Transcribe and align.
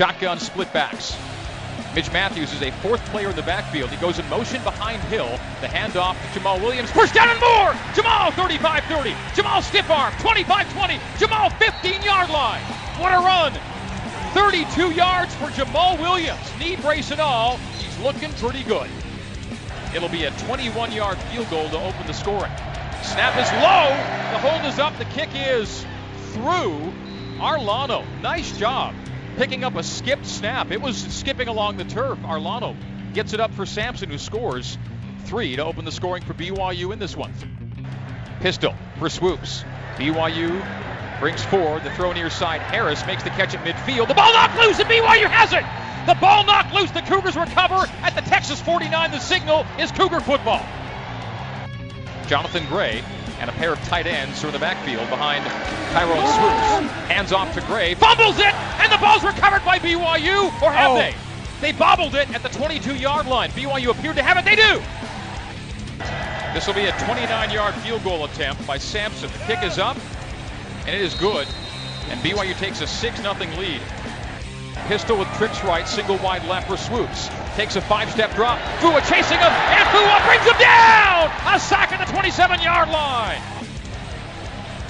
Shotgun 0.00 0.38
split 0.38 0.72
backs. 0.72 1.14
Mitch 1.94 2.10
Mathews 2.10 2.54
is 2.54 2.62
a 2.62 2.70
fourth 2.80 3.04
player 3.10 3.28
in 3.28 3.36
the 3.36 3.42
backfield. 3.42 3.90
He 3.90 3.98
goes 3.98 4.18
in 4.18 4.26
motion 4.30 4.62
behind 4.64 5.02
Hill. 5.12 5.28
The 5.60 5.66
handoff 5.66 6.16
to 6.26 6.38
Jamal 6.38 6.58
Williams. 6.58 6.90
First 6.90 7.12
down 7.12 7.28
and 7.28 7.38
more. 7.38 7.74
Jamal 7.94 8.32
35-30. 8.32 9.14
Jamal 9.34 9.60
stiff 9.60 9.90
arm 9.90 10.10
25-20. 10.14 11.18
Jamal 11.18 11.50
15-yard 11.50 12.30
line. 12.30 12.62
What 12.96 13.12
a 13.12 13.18
run. 13.18 13.52
32 14.32 14.92
yards 14.92 15.34
for 15.34 15.50
Jamal 15.50 15.98
Williams. 15.98 16.50
Knee 16.58 16.76
brace 16.76 17.10
and 17.10 17.20
all. 17.20 17.58
He's 17.76 17.98
looking 17.98 18.32
pretty 18.40 18.62
good. 18.62 18.88
It'll 19.94 20.08
be 20.08 20.24
a 20.24 20.30
21-yard 20.30 21.18
field 21.18 21.50
goal 21.50 21.68
to 21.68 21.78
open 21.78 22.06
the 22.06 22.14
scoring. 22.14 22.52
Snap 23.02 23.36
is 23.36 23.52
low. 23.52 23.90
The 24.32 24.48
hold 24.48 24.64
is 24.64 24.78
up. 24.78 24.96
The 24.96 25.04
kick 25.04 25.28
is 25.34 25.84
through. 26.32 26.90
Arellano, 27.36 28.06
nice 28.22 28.56
job 28.56 28.94
picking 29.36 29.64
up 29.64 29.76
a 29.76 29.82
skipped 29.82 30.26
snap. 30.26 30.70
It 30.70 30.80
was 30.80 30.96
skipping 30.96 31.48
along 31.48 31.76
the 31.76 31.84
turf. 31.84 32.18
Arellano 32.20 32.76
gets 33.12 33.32
it 33.32 33.40
up 33.40 33.52
for 33.54 33.66
Samson, 33.66 34.10
who 34.10 34.18
scores 34.18 34.78
three 35.24 35.56
to 35.56 35.64
open 35.64 35.84
the 35.84 35.92
scoring 35.92 36.22
for 36.22 36.34
BYU 36.34 36.92
in 36.92 36.98
this 36.98 37.16
one. 37.16 37.32
Pistol 38.40 38.74
for 38.98 39.08
Swoopes. 39.08 39.64
BYU 39.96 41.20
brings 41.20 41.42
four. 41.42 41.80
The 41.80 41.90
throw 41.90 42.12
near 42.12 42.30
side. 42.30 42.60
Harris 42.62 43.06
makes 43.06 43.22
the 43.22 43.30
catch 43.30 43.54
at 43.54 43.64
midfield. 43.64 44.08
The 44.08 44.14
ball 44.14 44.32
knocked 44.32 44.58
loose, 44.58 44.78
and 44.78 44.88
BYU 44.88 45.28
has 45.28 45.52
it. 45.52 45.64
The 46.06 46.18
ball 46.18 46.44
knocked 46.46 46.74
loose. 46.74 46.90
The 46.90 47.02
Cougars 47.02 47.36
recover 47.36 47.86
at 48.02 48.14
the 48.14 48.22
Texas 48.22 48.60
49. 48.60 49.10
The 49.10 49.18
signal 49.18 49.66
is 49.78 49.92
Cougar 49.92 50.20
football. 50.20 50.64
Jonathan 52.26 52.64
Gray 52.66 53.02
and 53.40 53.48
a 53.48 53.52
pair 53.54 53.72
of 53.72 53.82
tight 53.84 54.06
ends 54.06 54.40
from 54.40 54.52
the 54.52 54.58
backfield 54.58 55.08
behind 55.08 55.44
Tyrone 55.92 56.26
Swoopes. 56.28 56.92
Hands 57.08 57.32
off 57.32 57.54
to 57.54 57.62
Gray, 57.62 57.94
fumbles 57.94 58.38
it, 58.38 58.54
and 58.54 58.92
the 58.92 58.98
ball's 58.98 59.24
recovered 59.24 59.64
by 59.64 59.78
BYU, 59.78 60.46
or 60.62 60.70
have 60.70 60.90
oh. 60.90 60.94
they? 60.96 61.14
They 61.60 61.72
bobbled 61.72 62.14
it 62.14 62.30
at 62.34 62.42
the 62.42 62.48
22-yard 62.50 63.26
line. 63.26 63.50
BYU 63.50 63.90
appeared 63.90 64.16
to 64.16 64.22
have 64.22 64.36
it. 64.36 64.44
They 64.44 64.56
do. 64.56 64.82
This 66.54 66.66
will 66.66 66.74
be 66.74 66.86
a 66.86 66.92
29-yard 66.92 67.74
field 67.76 68.04
goal 68.04 68.24
attempt 68.24 68.66
by 68.66 68.78
Samson. 68.78 69.30
The 69.30 69.38
kick 69.54 69.62
is 69.62 69.78
up, 69.78 69.96
and 70.86 70.90
it 70.90 71.00
is 71.00 71.14
good. 71.14 71.46
And 72.08 72.20
BYU 72.20 72.56
takes 72.58 72.80
a 72.80 72.84
6-0 72.84 73.56
lead. 73.58 73.80
Pistol 74.86 75.18
with 75.18 75.28
tricks 75.34 75.62
right, 75.64 75.86
single 75.86 76.16
wide 76.18 76.44
left 76.46 76.68
for 76.68 76.76
Swoopes. 76.76 77.28
Takes 77.54 77.76
a 77.76 77.80
five-step 77.80 78.34
drop. 78.34 78.58
Fua 78.80 79.00
chasing 79.08 79.38
him, 79.38 79.52
and 79.52 79.88
Fua 79.88 80.26
brings 80.26 80.44
him 80.44 80.58
down! 80.58 81.30
A 81.46 81.58
sack 81.60 81.92
at 81.92 82.04
the 82.04 82.12
27-yard 82.12 82.88
line. 82.88 83.40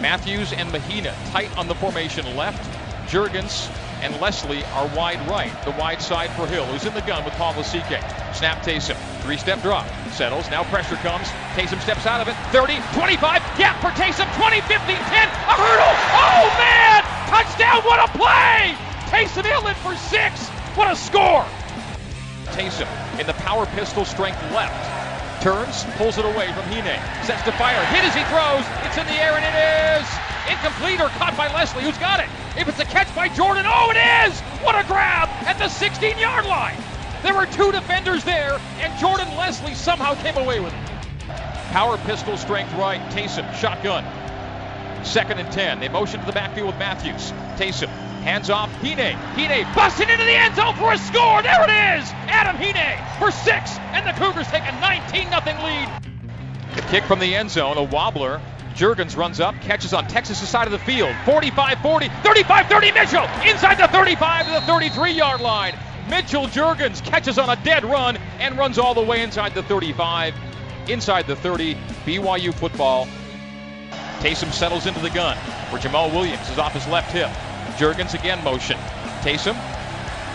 Mathews 0.00 0.52
and 0.52 0.70
Mahina 0.72 1.14
tight 1.30 1.56
on 1.56 1.68
the 1.68 1.74
formation 1.74 2.24
left. 2.36 2.62
Juergens 3.08 3.70
and 4.02 4.20
Leslie 4.20 4.64
are 4.74 4.86
wide 4.96 5.20
right. 5.28 5.52
The 5.64 5.70
wide 5.72 6.02
side 6.02 6.30
for 6.30 6.46
Hill, 6.46 6.66
who's 6.66 6.84
in 6.84 6.94
the 6.94 7.00
gun 7.02 7.24
with 7.24 7.34
Paul 7.34 7.54
Lasike. 7.54 8.34
Snap 8.34 8.62
Taysom. 8.62 8.96
Three-step 9.22 9.62
drop. 9.62 9.86
Settles. 10.10 10.50
Now 10.50 10.64
pressure 10.64 10.96
comes. 10.96 11.28
Taysom 11.54 11.80
steps 11.80 12.06
out 12.06 12.20
of 12.20 12.28
it. 12.28 12.34
30, 12.50 12.80
25. 12.92 13.42
Gap 13.56 13.80
for 13.80 13.90
Taysom. 13.96 14.28
20, 14.36 14.60
15, 14.62 14.96
10. 14.96 14.98
A 14.98 15.54
hurdle. 15.56 15.93
Taysom 19.64 19.74
for 19.76 19.96
six. 19.96 20.48
What 20.76 20.90
a 20.90 20.96
score! 20.96 21.46
Taysom 22.52 22.88
in 23.18 23.26
the 23.26 23.32
power 23.34 23.66
pistol 23.66 24.04
strength 24.04 24.40
left. 24.52 25.42
Turns, 25.42 25.84
pulls 25.96 26.18
it 26.18 26.24
away 26.24 26.52
from 26.52 26.64
Hine. 26.64 27.24
Sets 27.24 27.42
to 27.44 27.52
fire. 27.52 27.84
Hit 27.86 28.04
as 28.04 28.14
he 28.14 28.22
throws. 28.24 28.64
It's 28.84 28.96
in 28.98 29.06
the 29.06 29.20
air 29.22 29.34
and 29.36 29.44
it 29.44 30.00
is 30.00 30.08
incomplete 30.50 31.00
or 31.00 31.08
caught 31.16 31.36
by 31.36 31.52
Leslie. 31.52 31.82
Who's 31.82 31.98
got 31.98 32.20
it? 32.20 32.28
If 32.58 32.68
it's 32.68 32.78
a 32.78 32.84
catch 32.84 33.12
by 33.14 33.28
Jordan, 33.28 33.64
oh, 33.66 33.90
it 33.90 34.28
is! 34.28 34.40
What 34.62 34.74
a 34.74 34.86
grab 34.86 35.28
at 35.46 35.58
the 35.58 35.68
16 35.68 36.18
yard 36.18 36.46
line. 36.46 36.76
There 37.22 37.34
were 37.34 37.46
two 37.46 37.72
defenders 37.72 38.22
there, 38.24 38.60
and 38.80 38.98
Jordan 38.98 39.28
Leslie 39.36 39.74
somehow 39.74 40.14
came 40.22 40.36
away 40.36 40.60
with 40.60 40.72
it. 40.72 41.28
Power 41.72 41.96
pistol 41.98 42.36
strength 42.36 42.72
right. 42.74 43.00
Taysom, 43.10 43.52
shotgun. 43.54 44.04
Second 45.04 45.38
and 45.38 45.50
10. 45.50 45.80
They 45.80 45.88
motion 45.88 46.20
to 46.20 46.26
the 46.26 46.32
backfield 46.32 46.68
with 46.68 46.78
Mathews. 46.78 47.32
Taysom 47.56 47.90
Hands 48.24 48.48
off, 48.48 48.72
Hine. 48.80 49.16
Hine 49.36 49.74
busting 49.74 50.08
into 50.08 50.24
the 50.24 50.32
end 50.32 50.56
zone 50.56 50.74
for 50.76 50.94
a 50.94 50.96
score. 50.96 51.42
There 51.42 51.62
it 51.62 52.00
is. 52.00 52.10
Adam 52.32 52.56
Hine 52.56 52.96
for 53.18 53.30
six, 53.30 53.76
and 53.92 54.06
the 54.06 54.12
Cougars 54.12 54.46
take 54.46 54.62
a 54.62 54.72
19 54.80 55.28
0 55.28 55.42
lead. 55.62 55.88
The 56.74 56.80
kick 56.88 57.04
from 57.04 57.18
the 57.18 57.34
end 57.34 57.50
zone, 57.50 57.76
a 57.76 57.84
wobbler. 57.84 58.40
Juergens 58.74 59.14
runs 59.14 59.40
up, 59.40 59.54
catches 59.60 59.92
on 59.92 60.08
Texas' 60.08 60.48
side 60.48 60.66
of 60.66 60.72
the 60.72 60.78
field. 60.78 61.14
45 61.26 61.78
40, 61.80 62.08
35 62.22 62.66
30, 62.66 62.92
Mitchell 62.92 63.28
inside 63.46 63.74
the 63.74 63.88
35 63.88 64.46
to 64.46 64.52
the 64.52 64.60
33 64.62 65.12
yard 65.12 65.42
line. 65.42 65.74
Mitchell 66.08 66.46
Juergens 66.46 67.04
catches 67.04 67.36
on 67.36 67.50
a 67.50 67.62
dead 67.62 67.84
run 67.84 68.16
and 68.40 68.56
runs 68.56 68.78
all 68.78 68.94
the 68.94 69.02
way 69.02 69.22
inside 69.22 69.54
the 69.54 69.62
35, 69.64 70.34
inside 70.88 71.26
the 71.26 71.36
30. 71.36 71.74
BYU 72.06 72.54
football. 72.54 73.06
Taysom 74.20 74.50
settles 74.50 74.86
into 74.86 75.00
the 75.00 75.10
gun 75.10 75.36
for 75.70 75.78
Jamal 75.78 76.08
Williams 76.10 76.48
is 76.48 76.58
off 76.58 76.72
his 76.72 76.86
left 76.86 77.12
hip. 77.12 77.30
Juergens 77.76 78.14
again 78.14 78.42
motion. 78.44 78.76
Taysom. 79.22 79.56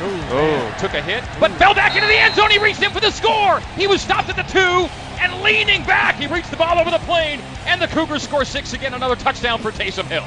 Ooh, 0.00 0.20
oh, 0.30 0.76
took 0.78 0.94
a 0.94 1.02
hit, 1.02 1.24
but 1.40 1.50
fell 1.52 1.74
back 1.74 1.96
into 1.96 2.06
the 2.06 2.14
end 2.14 2.34
zone. 2.34 2.50
He 2.50 2.58
reached 2.58 2.82
in 2.82 2.90
for 2.92 3.00
the 3.00 3.10
score. 3.10 3.58
He 3.76 3.88
was 3.88 4.00
stopped 4.00 4.28
at 4.28 4.36
the 4.36 4.44
two 4.44 4.88
and 5.20 5.42
leaning 5.42 5.82
back. 5.84 6.14
He 6.14 6.28
reached 6.28 6.52
the 6.52 6.56
ball 6.56 6.78
over 6.78 6.90
the 6.90 7.00
plane, 7.00 7.40
and 7.66 7.82
the 7.82 7.88
Cougars 7.88 8.22
score 8.22 8.44
six 8.44 8.72
again. 8.72 8.94
Another 8.94 9.16
touchdown 9.16 9.58
for 9.58 9.72
Taysom 9.72 10.04
Hill. 10.04 10.24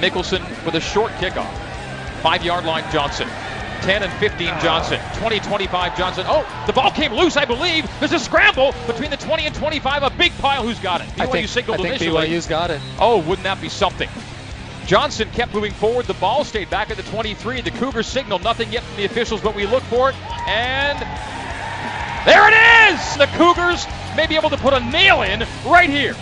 Mickelson 0.00 0.40
with 0.64 0.74
a 0.74 0.80
short 0.80 1.12
kickoff. 1.12 1.52
Five 2.22 2.42
yard 2.44 2.64
line, 2.64 2.90
Johnson. 2.90 3.28
10 3.82 4.02
and 4.02 4.12
15 4.14 4.48
Johnson. 4.60 4.98
Ah. 5.02 5.18
20 5.20 5.40
25 5.40 5.98
Johnson. 5.98 6.24
Oh, 6.26 6.64
the 6.66 6.72
ball 6.72 6.90
came 6.90 7.12
loose, 7.12 7.36
I 7.36 7.44
believe. 7.44 7.86
There's 7.98 8.12
a 8.12 8.18
scramble 8.18 8.74
between 8.86 9.10
the 9.10 9.18
20 9.18 9.44
and 9.44 9.54
25. 9.54 10.02
A 10.02 10.10
big 10.10 10.32
pile. 10.38 10.62
Who's 10.62 10.78
got 10.78 11.02
it? 11.02 11.08
BYU 11.08 11.20
I 11.20 11.26
think, 11.26 11.48
signaled 11.48 11.80
I 11.80 11.82
think 11.82 12.00
initially. 12.00 12.28
BYU's 12.28 12.46
got 12.46 12.70
it. 12.70 12.80
Oh, 12.98 13.18
wouldn't 13.18 13.44
that 13.44 13.60
be 13.60 13.68
something? 13.68 14.08
Johnson 14.86 15.30
kept 15.30 15.54
moving 15.54 15.72
forward. 15.72 16.06
The 16.06 16.14
ball 16.14 16.44
stayed 16.44 16.68
back 16.70 16.90
at 16.90 16.96
the 16.96 17.02
23. 17.04 17.62
The 17.62 17.70
Cougars 17.72 18.06
signal 18.06 18.38
nothing 18.40 18.70
yet 18.72 18.82
from 18.82 18.96
the 18.96 19.04
officials, 19.04 19.40
but 19.40 19.54
we 19.54 19.66
look 19.66 19.82
for 19.84 20.10
it. 20.10 20.16
And 20.46 20.98
there 22.26 22.48
it 22.48 22.92
is! 22.92 23.16
The 23.16 23.26
Cougars 23.36 23.86
may 24.16 24.26
be 24.26 24.36
able 24.36 24.50
to 24.50 24.56
put 24.56 24.74
a 24.74 24.80
nail 24.80 25.22
in 25.22 25.46
right 25.66 25.88
here. 25.88 26.14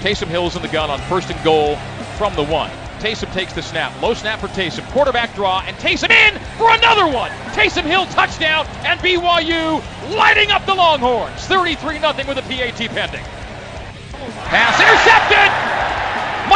Taysom 0.00 0.26
Hill's 0.26 0.56
in 0.56 0.62
the 0.62 0.68
gun 0.68 0.90
on 0.90 0.98
first 1.02 1.30
and 1.30 1.42
goal 1.44 1.76
from 2.18 2.34
the 2.34 2.44
one. 2.44 2.70
Taysom 2.98 3.32
takes 3.32 3.52
the 3.52 3.62
snap. 3.62 4.00
Low 4.00 4.14
snap 4.14 4.40
for 4.40 4.48
Taysom. 4.48 4.88
Quarterback 4.92 5.34
draw, 5.34 5.60
and 5.66 5.76
Taysom 5.76 6.10
in 6.10 6.38
for 6.56 6.72
another 6.72 7.06
one. 7.06 7.30
Taysom 7.52 7.82
Hill 7.82 8.06
touchdown, 8.06 8.66
and 8.84 9.00
BYU 9.00 9.82
lighting 10.16 10.50
up 10.50 10.66
the 10.66 10.74
Longhorns. 10.74 11.44
33 11.46 11.98
0 11.98 12.12
with 12.28 12.38
a 12.38 12.42
PAT 12.42 12.88
pending. 12.90 13.24
Pass! 14.46 15.01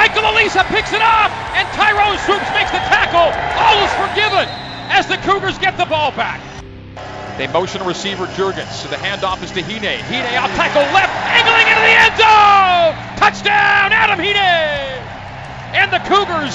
Michael 0.06 0.22
Alisa 0.22 0.62
picks 0.67 0.93
it 0.93 1.03
up, 1.03 1.33
and 1.59 1.67
Tyrone 1.75 2.17
Swoopes 2.19 2.49
makes 2.55 2.71
the 2.71 2.78
tackle. 2.87 3.27
All 3.59 3.83
is 3.83 3.91
forgiven 3.99 4.47
as 4.89 5.09
the 5.09 5.17
Cougars 5.17 5.59
get 5.59 5.77
the 5.77 5.84
ball 5.84 6.12
back. 6.12 6.41
They 7.37 7.49
motion 7.49 7.84
receiver 7.84 8.27
Juergens, 8.27 8.71
so 8.71 8.89
the 8.89 8.94
handoff 8.94 9.43
is 9.43 9.50
to 9.50 9.62
Hine. 9.62 9.99
Hine 9.99 10.34
out 10.37 10.50
tackle 10.50 10.83
left, 10.94 11.11
angling 11.27 11.67
into 11.67 11.83
the 11.83 11.97
end 12.06 12.15
zone. 12.22 13.19
Touchdown, 13.19 13.93
Adam 13.93 14.21
Hine. 14.21 15.03
And 15.75 15.93
the 15.93 15.99
Cougars 16.06 16.55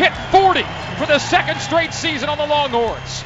hit 0.00 0.16
40 0.32 0.62
for 0.96 1.04
the 1.04 1.18
second 1.18 1.60
straight 1.60 1.92
season 1.92 2.30
on 2.30 2.38
the 2.38 2.46
Longhorns. 2.46 3.22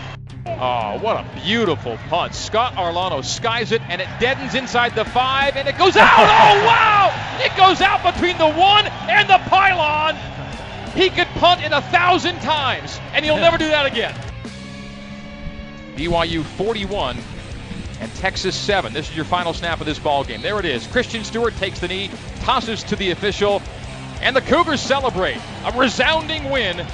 Oh, 0.48 0.98
what 1.00 1.16
a 1.16 1.40
beautiful 1.42 1.98
punt. 2.08 2.34
Scott 2.34 2.74
Arellano 2.74 3.24
skies 3.24 3.72
it, 3.72 3.82
and 3.88 4.00
it 4.00 4.08
deadens 4.20 4.54
inside 4.54 4.94
the 4.94 5.04
five, 5.04 5.56
and 5.56 5.68
it 5.68 5.76
goes 5.76 5.96
out. 5.96 6.08
Oh, 6.08 6.64
wow! 6.66 7.38
It 7.40 7.54
goes 7.56 7.80
out 7.80 8.02
between 8.02 8.38
the 8.38 8.50
one 8.50 8.86
and 8.86 9.28
the 9.28 9.38
pylon. 9.50 10.16
He 10.94 11.10
could 11.10 11.26
punt 11.38 11.62
it 11.62 11.72
a 11.72 11.82
thousand 11.82 12.40
times, 12.40 12.98
and 13.12 13.24
he'll 13.24 13.36
never 13.36 13.58
do 13.58 13.68
that 13.68 13.86
again. 13.86 14.14
BYU 15.96 16.42
41 16.42 17.18
and 18.00 18.14
Texas 18.14 18.54
7. 18.54 18.92
This 18.92 19.10
is 19.10 19.16
your 19.16 19.24
final 19.24 19.52
snap 19.52 19.80
of 19.80 19.86
this 19.86 19.98
ball 19.98 20.24
game. 20.24 20.42
There 20.42 20.58
it 20.58 20.64
is. 20.64 20.86
Christian 20.86 21.24
Stewart 21.24 21.54
takes 21.56 21.80
the 21.80 21.88
knee, 21.88 22.10
tosses 22.40 22.82
to 22.84 22.96
the 22.96 23.10
official, 23.10 23.60
and 24.20 24.34
the 24.34 24.42
Cougars 24.42 24.80
celebrate 24.80 25.38
a 25.64 25.72
resounding 25.76 26.50
win 26.50 26.86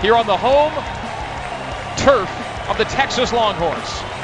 here 0.00 0.16
on 0.16 0.26
the 0.26 0.36
home 0.36 0.72
turf 1.96 2.30
of 2.68 2.78
the 2.78 2.84
Texas 2.84 3.32
Longhorns. 3.32 4.15